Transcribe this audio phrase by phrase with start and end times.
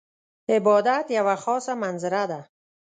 [0.49, 2.49] عبادت یوه خاضه منظره ده.